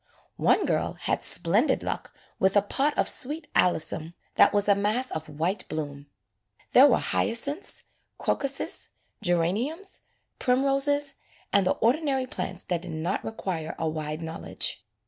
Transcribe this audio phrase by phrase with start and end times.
[0.37, 5.11] One girl had splendid luck with a pot of sweet alyssum that was a mass
[5.11, 5.69] of 2— An Easter Lily AN EASTER LILY white
[6.01, 6.05] bloom.
[6.71, 7.83] There were hyacinths,
[8.17, 8.89] crocuses,
[9.21, 10.01] geraniums,
[10.39, 11.13] primroses,
[11.53, 14.83] and the ordinary plants that did not require a wide knowledge.